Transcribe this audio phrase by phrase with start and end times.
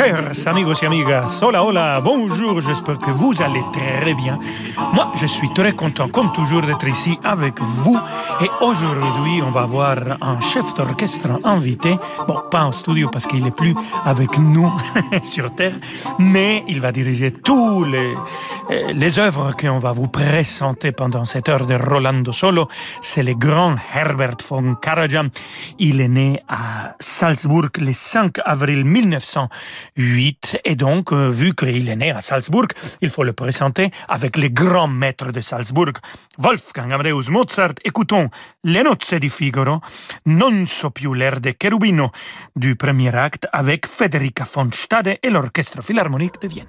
[0.00, 4.38] Chers amigos et amigas, hola hola, bonjour, j'espère que vous allez très bien.
[4.94, 7.98] Moi, je suis très content, comme toujours, d'être ici avec vous.
[8.40, 11.98] Et aujourd'hui, on va avoir un chef d'orchestre invité.
[12.26, 13.74] Bon, pas en studio parce qu'il n'est plus
[14.06, 14.72] avec nous
[15.22, 15.74] sur Terre,
[16.18, 18.14] mais il va diriger tous les,
[18.70, 22.68] euh, les œuvres qu'on va vous présenter pendant cette heure de Rolando Solo.
[23.02, 25.28] C'est le grand Herbert von Karajan.
[25.78, 28.86] Il est né à Salzbourg le 5 avril
[30.00, 32.68] 1908 et donc, euh, vu qu'il est né à Salzbourg,
[33.00, 35.92] il faut le présenter avec les grands maîtres de Salzbourg.
[36.38, 38.30] Wolfgang Amadeus Mozart, écoutons
[38.64, 39.80] Le nozze di Figaro,
[40.26, 42.10] non so più l'air de Cherubino
[42.56, 46.68] du premier acte avec Federica von Stade et l'Orchestre Philharmonique de Vienne.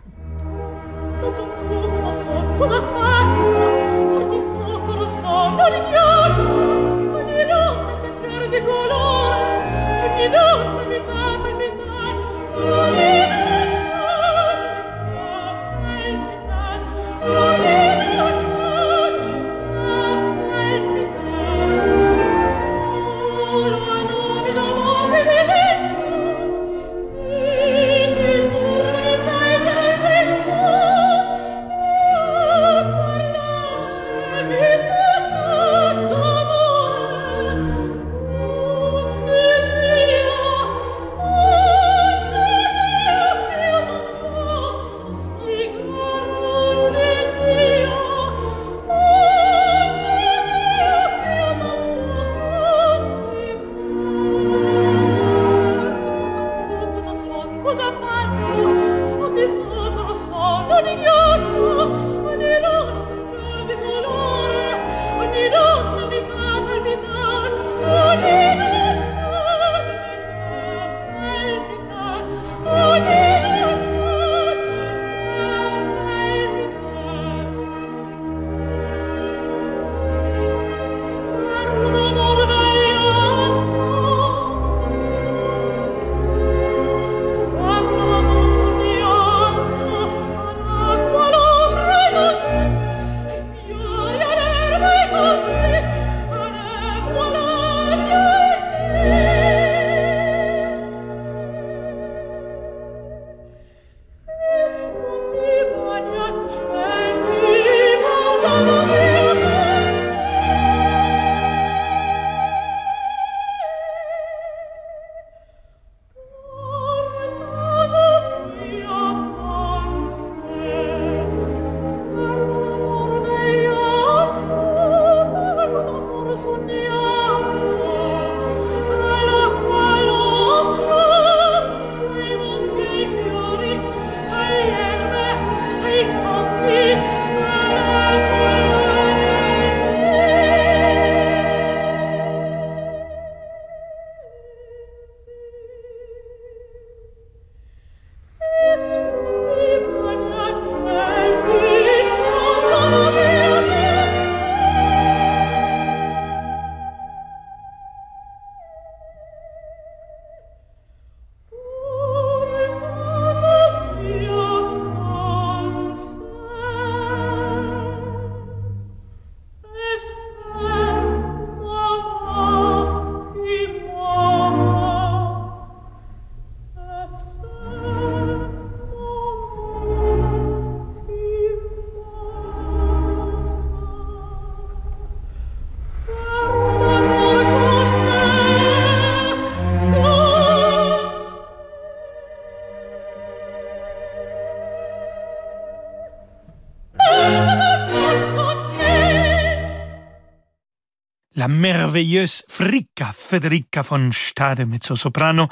[201.41, 205.49] La merveilleuse Fricka Federica von Stade, mezzo-soprano,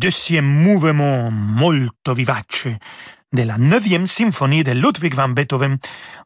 [0.00, 2.68] Deuxième mouvement molto vivace
[3.34, 5.76] de la neuvième symphonie de Ludwig van Beethoven,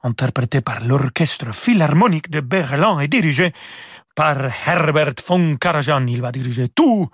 [0.04, 3.52] interprétée par l'Orchestre Philharmonique de Berlin et dirigée
[4.14, 6.06] par Herbert von Karajan.
[6.06, 7.10] Il va diriger tout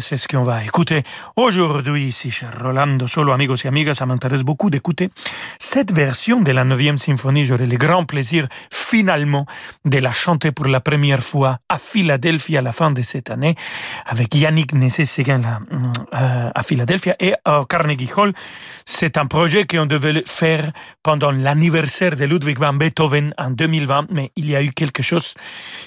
[0.00, 1.02] c'est ce qu'on va écouter
[1.36, 3.94] aujourd'hui ici chez Rolando Solo, amigos et amigas.
[3.94, 5.10] Ça m'intéresse beaucoup d'écouter
[5.58, 7.44] cette version de la 9e symphonie.
[7.44, 9.46] J'aurai le grand plaisir finalement
[9.84, 13.54] de la chanter pour la première fois à Philadelphie à la fin de cette année
[14.06, 18.32] avec Yannick Nessé-Séguin euh, à Philadelphie et au Carnegie Hall.
[18.86, 20.70] C'est un projet qu'on devait faire
[21.02, 25.34] pendant l'anniversaire de Ludwig van Beethoven en 2020, mais il y a eu quelque chose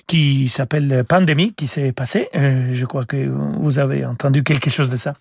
[0.05, 2.29] qui s'appelle pandémie qui s'est passé.
[2.35, 3.17] Euh, je crois que
[3.59, 5.13] vous avez avez entendu quelque chose de ça,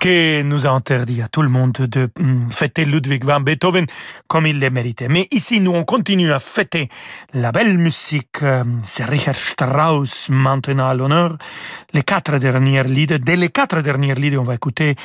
[0.00, 3.86] qui nous a interdit à tout le monde de mm, fêter Ludwig van Beethoven
[4.26, 5.08] comme il le méritait.
[5.08, 6.88] Mais ici, nous, on continue à fêter
[7.32, 8.42] la belle musique.
[8.42, 11.36] Euh, c'est Richard Strauss maintenant à l'honneur.
[11.92, 14.96] Les quatre dernières lieds, dès les quatre dernières lieds, on va écouter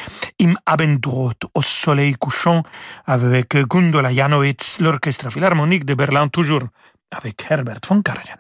[0.41, 2.63] Im Abendrot au soleil couchant
[3.05, 6.63] avec Gundula Janowitz, l'orchestre philharmonique de Berlin, toujours
[7.11, 8.37] avec Herbert von Karajan.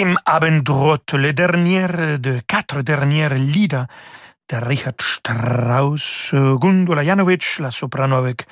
[0.00, 3.82] Im Abendrot, les dernières de quatre dernières Lieder
[4.48, 8.46] de Richard Strauss, Gundula Janowitsch, la soprano avec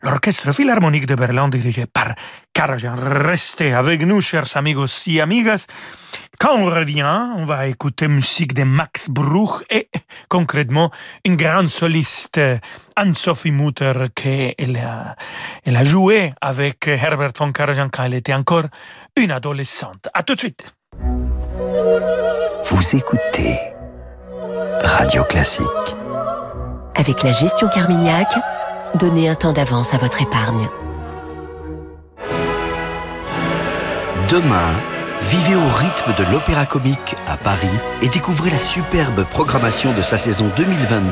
[0.00, 2.14] l'Orchestre Philharmonique de Berlin dirigé par
[2.54, 2.94] Karajan.
[2.96, 5.66] Restez avec nous, chers amigos et amigas.
[6.38, 9.90] Quand on revient, on va écouter musique de Max Bruch et
[10.30, 10.90] concrètement
[11.26, 12.40] une grande soliste,
[12.96, 15.16] Anne-Sophie Mutter, qu'elle a,
[15.64, 18.68] elle a joué avec Herbert von Karajan quand elle était encore
[19.16, 20.08] une adolescente.
[20.14, 20.64] À tout de suite.
[22.64, 23.58] Vous écoutez
[24.82, 25.66] Radio Classique.
[26.94, 28.28] Avec la gestion Carmignac,
[28.94, 30.68] donnez un temps d'avance à votre épargne.
[34.28, 34.72] Demain,
[35.22, 37.68] vivez au rythme de l'Opéra Comique à Paris
[38.02, 41.10] et découvrez la superbe programmation de sa saison 2022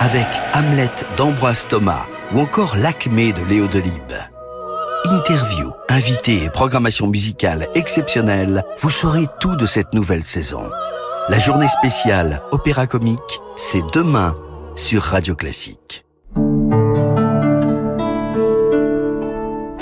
[0.00, 4.33] avec Hamlet d'Ambroise Thomas ou encore L'Acmé de Léo Delibes.
[5.06, 10.70] Interview, invités et programmation musicale exceptionnelle, vous saurez tout de cette nouvelle saison.
[11.28, 14.34] La journée spéciale Opéra Comique, c'est demain
[14.76, 16.03] sur Radio Classique.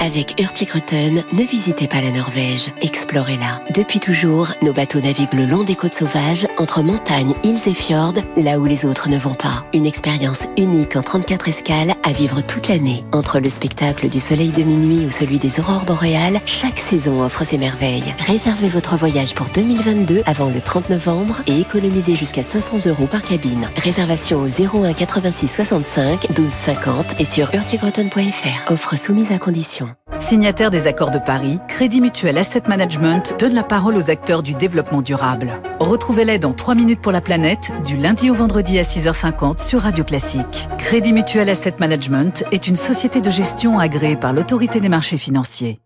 [0.04, 3.60] Avec Hurtigruten, ne visitez pas la Norvège, explorez-la.
[3.72, 8.14] Depuis toujours, nos bateaux naviguent le long des côtes sauvages, entre montagnes, îles et fjords,
[8.36, 9.64] là où les autres ne vont pas.
[9.72, 13.04] Une expérience unique en 34 escales à vivre toute l'année.
[13.12, 17.44] Entre le spectacle du soleil de minuit ou celui des aurores boréales, chaque saison offre
[17.44, 18.12] ses merveilles.
[18.26, 23.22] Réservez votre voyage pour 2022 avant le 30 novembre et économisez jusqu'à 500 euros par
[23.22, 23.70] cabine.
[23.76, 28.72] Réservation au 01 86 65 12 50 et sur hurtigruten.fr.
[28.72, 29.91] Offre soumise à condition.
[30.18, 34.54] Signataire des accords de Paris, Crédit Mutuel Asset Management donne la parole aux acteurs du
[34.54, 35.60] développement durable.
[35.80, 40.04] Retrouvez-les dans 3 minutes pour la planète, du lundi au vendredi à 6h50 sur Radio
[40.04, 40.68] Classique.
[40.78, 45.80] Crédit Mutuel Asset Management est une société de gestion agréée par l'autorité des marchés financiers.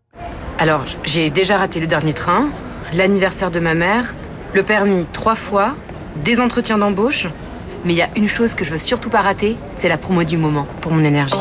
[0.58, 2.48] Alors, j'ai déjà raté le dernier train,
[2.94, 4.14] l'anniversaire de ma mère,
[4.54, 5.76] le permis trois fois,
[6.24, 7.28] des entretiens d'embauche.
[7.84, 10.24] Mais il y a une chose que je veux surtout pas rater, c'est la promo
[10.24, 11.34] du moment pour mon énergie.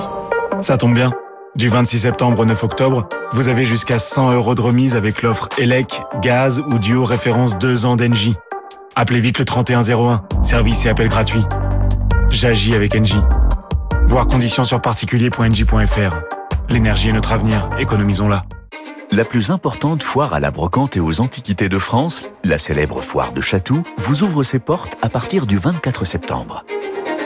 [0.62, 1.12] Ça tombe bien.
[1.56, 5.48] Du 26 septembre au 9 octobre, vous avez jusqu'à 100 euros de remise avec l'offre
[5.58, 8.34] ELEC, gaz ou duo référence 2 ans d'Engie.
[8.98, 11.44] Appelez vite le 3101, service et appel gratuit.
[12.30, 13.22] J'agis avec Engie.
[14.06, 16.18] Voir conditions sur particulier.engie.fr.
[16.68, 18.44] L'énergie est notre avenir, économisons-la.
[19.12, 23.32] La plus importante foire à la brocante et aux antiquités de France, la célèbre foire
[23.32, 26.66] de Chatou, vous ouvre ses portes à partir du 24 septembre.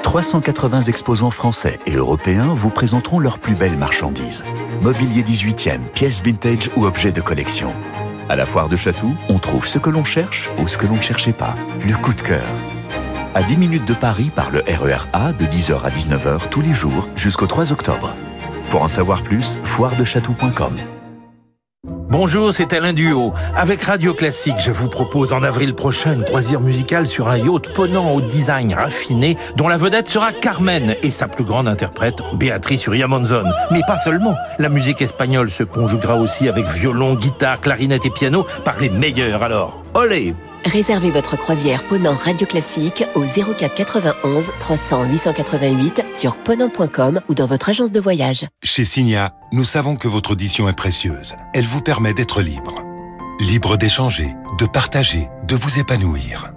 [0.03, 4.43] 380 exposants français et européens vous présenteront leurs plus belles marchandises.
[4.81, 7.73] Mobilier 18e, pièces vintage ou objets de collection.
[8.29, 10.95] À la foire de Chatou, on trouve ce que l'on cherche ou ce que l'on
[10.95, 11.55] ne cherchait pas.
[11.85, 12.45] Le coup de cœur.
[13.35, 16.73] À 10 minutes de Paris par le RER A de 10h à 19h tous les
[16.73, 18.15] jours jusqu'au 3 octobre.
[18.69, 20.75] Pour en savoir plus, foiredechatou.com.
[21.87, 23.33] Bonjour, c'est Alain Duo.
[23.55, 27.71] Avec Radio Classique, je vous propose en avril prochain une croisière musicale sur un yacht
[27.73, 32.85] ponant au design raffiné dont la vedette sera Carmen et sa plus grande interprète, Béatrice
[32.87, 33.45] Uriamonzon.
[33.71, 34.35] Mais pas seulement.
[34.57, 39.41] La musique espagnole se conjuguera aussi avec violon, guitare, clarinette et piano par les meilleurs
[39.41, 39.81] alors.
[39.93, 47.33] Olé Réservez votre croisière Ponant Radio Classique au 04 91 300 888 sur ponant.com ou
[47.33, 48.45] dans votre agence de voyage.
[48.63, 51.35] Chez Signa, nous savons que votre audition est précieuse.
[51.53, 52.83] Elle vous permet d'être libre.
[53.39, 56.51] Libre d'échanger, de partager, de vous épanouir.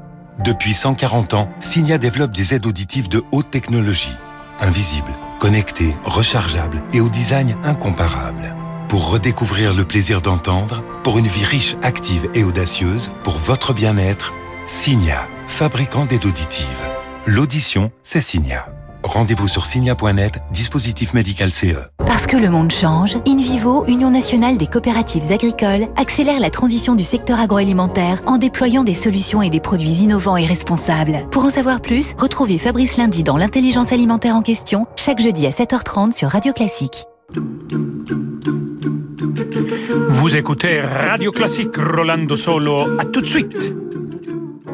[0.44, 4.16] Depuis 140 ans, Signa développe des aides auditives de haute technologie.
[4.58, 8.56] Invisibles, connectées, rechargeables et au design incomparable
[8.92, 14.34] pour redécouvrir le plaisir d'entendre, pour une vie riche, active et audacieuse, pour votre bien-être,
[14.66, 16.66] Signia, fabricant d'aide auditive.
[17.26, 18.68] L'audition, c'est Signia.
[19.02, 21.88] Rendez-vous sur signia.net, dispositif médical CE.
[22.04, 27.02] Parce que le monde change, InVivo, Union nationale des coopératives agricoles, accélère la transition du
[27.02, 31.26] secteur agroalimentaire en déployant des solutions et des produits innovants et responsables.
[31.30, 35.50] Pour en savoir plus, retrouvez Fabrice Lundi dans l'intelligence alimentaire en question, chaque jeudi à
[35.50, 37.06] 7h30 sur Radio Classique.
[40.08, 42.98] Vous écoutez Radio Classique Rolando Solo.
[42.98, 43.72] À tout de suite.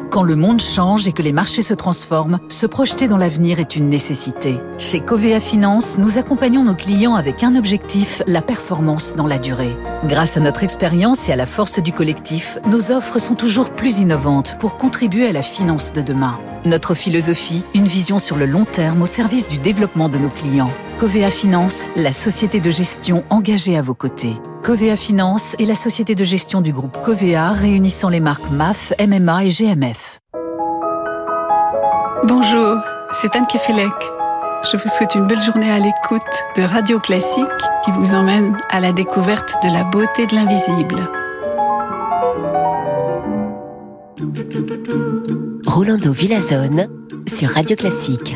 [0.09, 3.75] Quand le monde change et que les marchés se transforment, se projeter dans l'avenir est
[3.75, 4.55] une nécessité.
[4.79, 9.77] Chez Covea Finance, nous accompagnons nos clients avec un objectif, la performance dans la durée.
[10.05, 13.99] Grâce à notre expérience et à la force du collectif, nos offres sont toujours plus
[13.99, 16.39] innovantes pour contribuer à la finance de demain.
[16.65, 20.73] Notre philosophie, une vision sur le long terme au service du développement de nos clients.
[20.99, 24.33] Covea Finance, la société de gestion engagée à vos côtés.
[24.63, 29.45] Covea Finance est la société de gestion du groupe Covea réunissant les marques MAF, MMA
[29.45, 30.19] et GMF.
[32.25, 32.75] Bonjour,
[33.13, 33.93] c'est Anne Kefelec.
[34.69, 36.21] Je vous souhaite une belle journée à l'écoute
[36.57, 37.45] de Radio Classique
[37.85, 41.09] qui vous emmène à la découverte de la beauté de l'invisible.
[45.65, 46.89] Rolando Villazone
[47.25, 48.35] sur Radio Classique.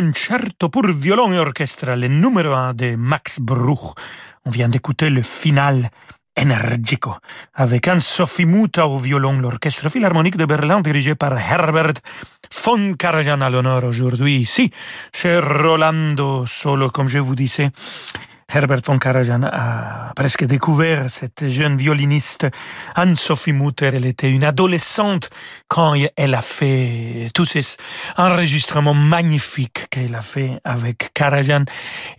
[0.00, 3.92] Concerto pour violon et orchestre, le numéro 1 de Max Bruch.
[4.46, 5.90] On vient d'écouter le final
[6.38, 7.12] Energico
[7.52, 12.00] avec Anne-Sophie Muta au violon, l'orchestre philharmonique de Berlin dirigé par Herbert
[12.64, 14.70] von Karajan à l'honneur aujourd'hui ici
[15.14, 17.70] chez Rolando Solo, comme je vous disais.
[18.52, 22.48] Herbert von Karajan a presque découvert cette jeune violoniste
[22.96, 23.92] Anne-Sophie Mutter.
[23.94, 25.30] Elle était une adolescente
[25.68, 27.76] quand elle a fait tous ces
[28.16, 31.64] enregistrements magnifiques qu'elle a fait avec Karajan.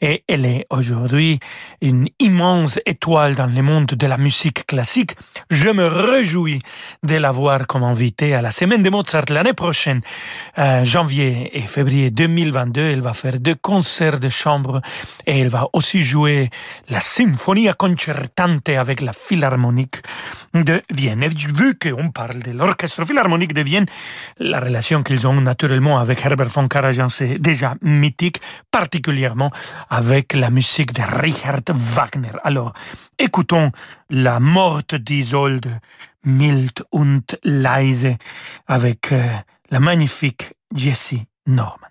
[0.01, 1.41] Et elle est aujourd'hui
[1.81, 5.17] une immense étoile dans le monde de la musique classique.
[5.49, 6.61] Je me réjouis
[7.03, 9.99] de la voir comme invitée à la semaine de Mozart l'année prochaine,
[10.57, 12.79] euh, janvier et février 2022.
[12.79, 14.81] Elle va faire deux concerts de chambre
[15.27, 19.97] et elle va aussi jouer la Symphonia Concertante avec la Philharmonique
[20.53, 21.23] de Vienne.
[21.23, 23.85] Et vu qu'on parle de l'Orchestre Philharmonique de Vienne,
[24.37, 29.51] la relation qu'ils ont naturellement avec Herbert von Karajan, c'est déjà mythique, particulièrement
[29.89, 32.31] avec la musique de Richard Wagner.
[32.43, 32.73] Alors,
[33.17, 33.71] écoutons
[34.09, 35.79] la morte d'Isolde,
[36.23, 38.15] mild und leise,
[38.67, 39.23] avec euh,
[39.69, 41.90] la magnifique Jessie Norman.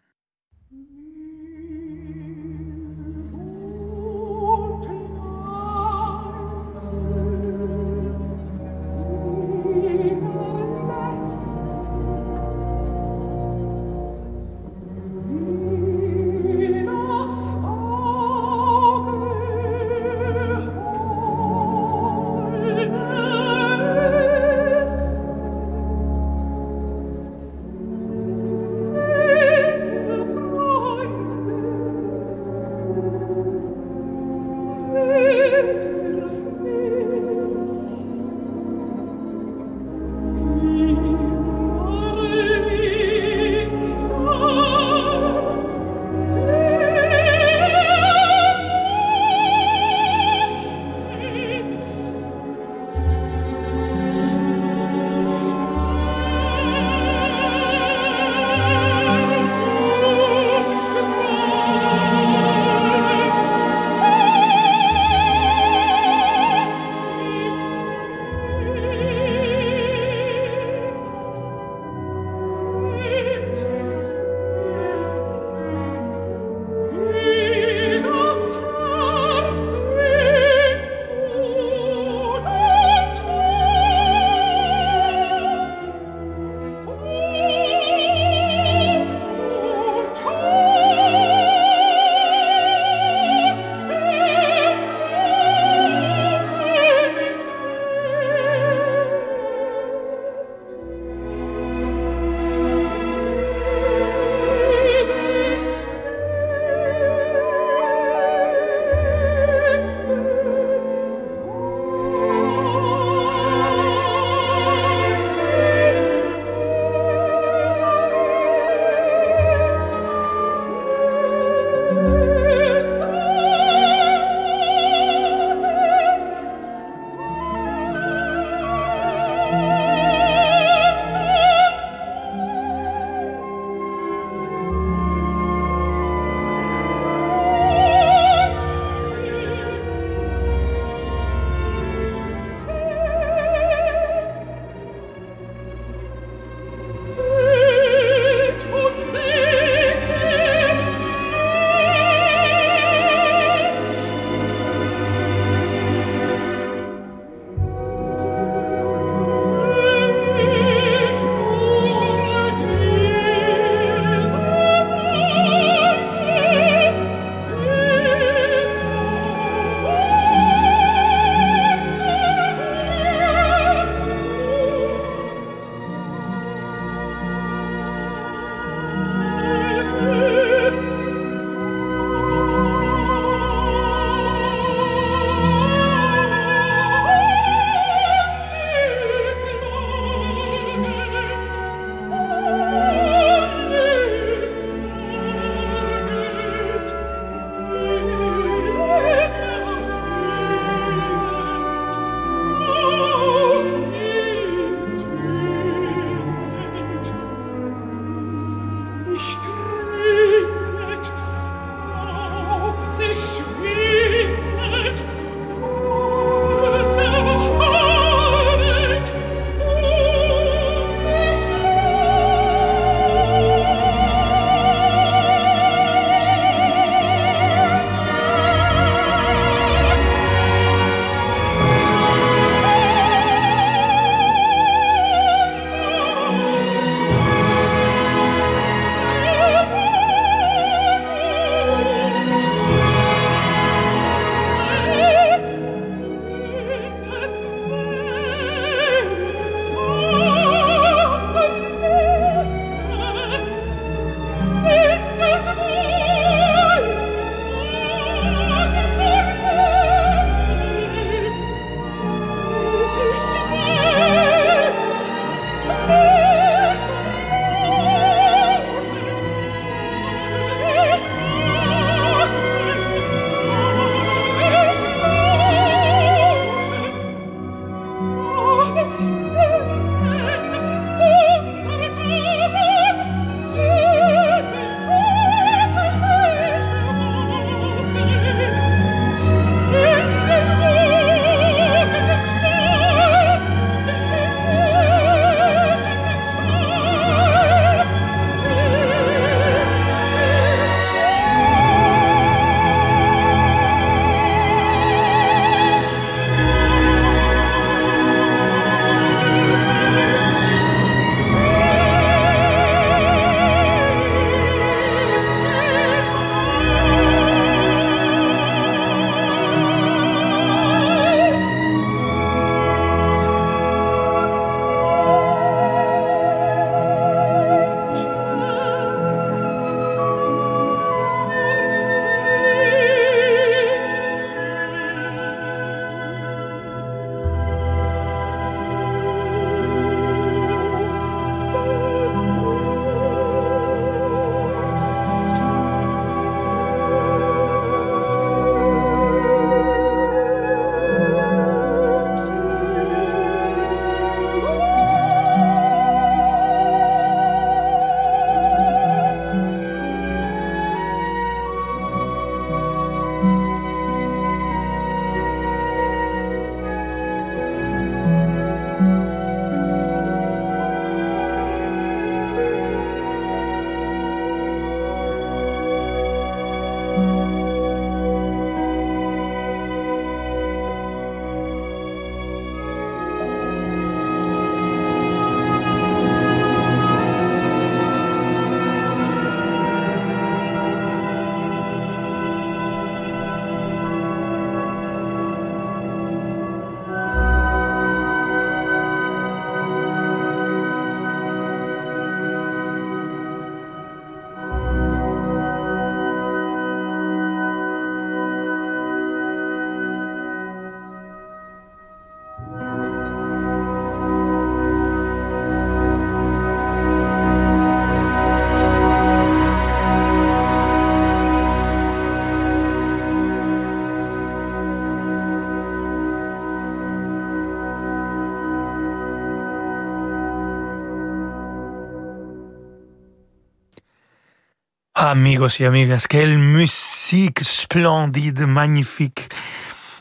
[435.03, 439.31] Amigos et amigas, quelle musique splendide, magnifique.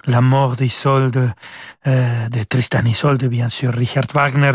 [0.05, 1.33] La mort d'Isolde,
[1.87, 4.51] euh, de Tristan Isolde, bien sûr, Richard Wagner,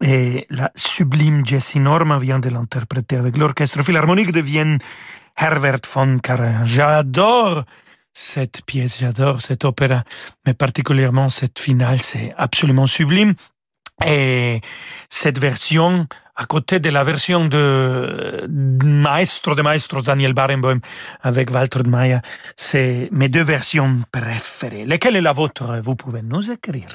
[0.00, 4.78] et la sublime Jessie Norma vient de l'interpréter avec l'Orchestre Philharmonique de Vienne,
[5.36, 6.64] Herbert von Karajan.
[6.64, 7.64] J'adore
[8.12, 10.04] cette pièce, j'adore cette opéra,
[10.46, 13.34] mais particulièrement cette finale, c'est absolument sublime.
[14.04, 14.60] Et
[15.08, 20.80] cette version, à côté de la version de Maestro de Maestros Daniel Barenboim
[21.22, 22.20] avec Walter Maya,
[22.56, 24.84] c'est mes deux versions préférées.
[24.84, 25.78] Lesquelles est la vôtre?
[25.80, 26.88] Vous pouvez nous écrire.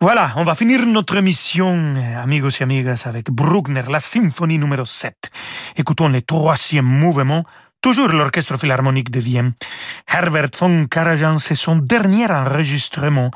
[0.00, 5.30] Voilà, on va finir notre émission, amigos et amigas, avec Bruckner, la symphonie numéro 7.
[5.76, 7.42] Écoutons le troisième mouvement
[7.84, 9.52] toujours l'Orchestre Philharmonique de Vienne.
[10.08, 13.30] Herbert von Karajan, c'est son dernier enregistrement.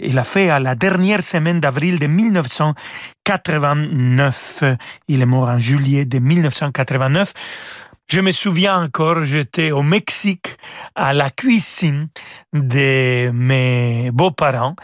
[0.00, 4.64] Il a fait à la dernière semaine d'avril de 1989.
[5.08, 7.34] Il est mort en juillet de 1989.
[8.08, 10.56] Je me souviens encore, j'étais au Mexique
[10.94, 12.08] à la cuisine
[12.54, 14.74] de mes beaux-parents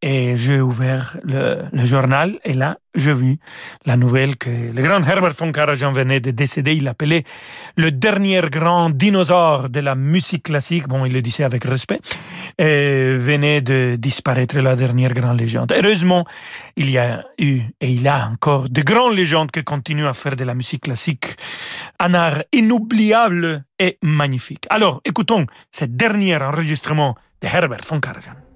[0.00, 3.38] et j'ai ouvert le, journal et là, j'ai vu
[3.84, 6.74] la nouvelle que le grand Herbert von Karajan venait de décéder.
[6.74, 7.24] Il l'appelait
[7.76, 10.86] le dernier grand dinosaure de la musique classique.
[10.86, 11.98] Bon, il le disait avec respect.
[12.58, 15.72] Et venait de disparaître la dernière grande légende.
[15.72, 16.24] Heureusement,
[16.76, 20.12] il y a eu et il y a encore de grandes légendes qui continuent à
[20.12, 21.36] faire de la musique classique
[21.98, 24.64] un art inoubliable et magnifique.
[24.70, 28.47] Alors, écoutons ce dernier enregistrement de Herbert von Karajan.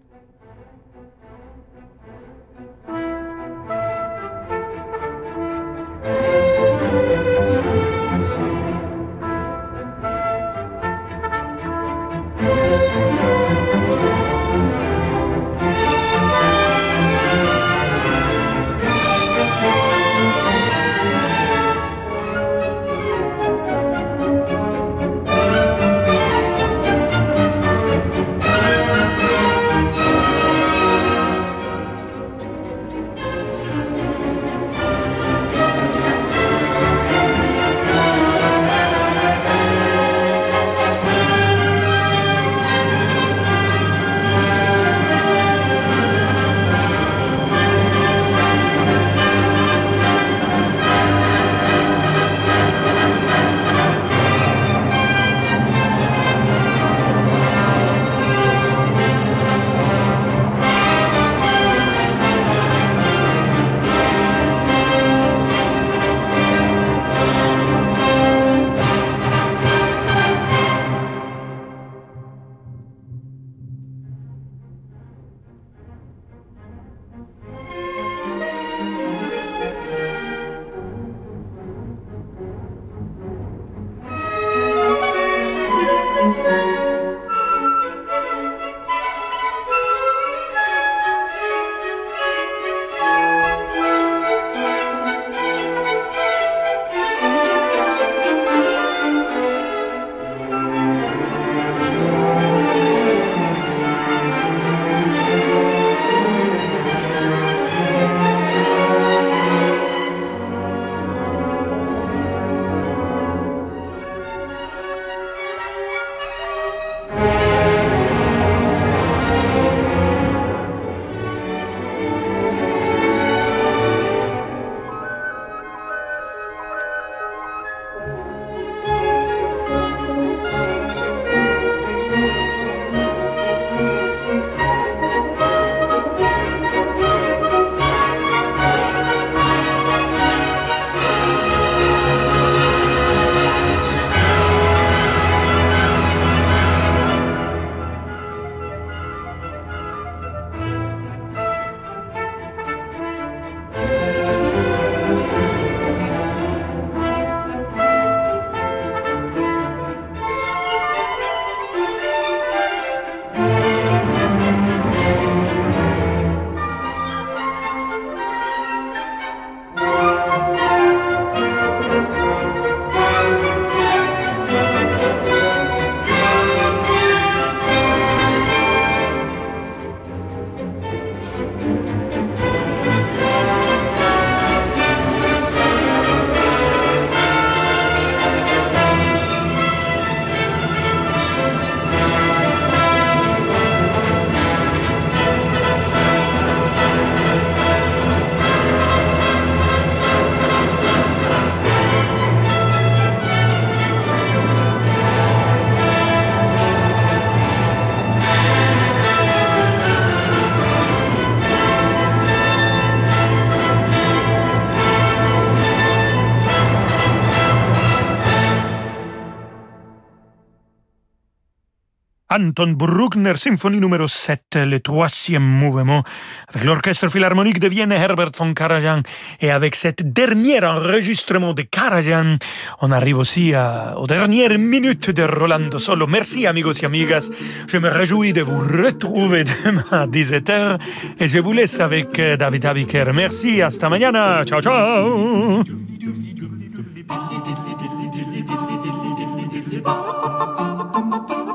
[222.33, 226.03] Anton Bruckner, symphonie numéro 7, le troisième mouvement,
[226.49, 229.03] avec l'orchestre philharmonique de Vienne Herbert von Karajan.
[229.43, 232.39] Et avec cet dernier enregistrement de Karajan,
[232.81, 236.07] on arrive aussi à, aux dernières minutes de Rolando Solo.
[236.07, 237.31] Merci, amigos et amigas.
[237.67, 240.79] Je me réjouis de vous retrouver demain à 17h
[241.21, 243.13] et je vous laisse avec euh, David Abiker.
[243.13, 244.43] Merci, hasta mañana.
[244.47, 245.63] Ciao, ciao.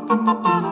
[0.07, 0.67] Ba ba ba ba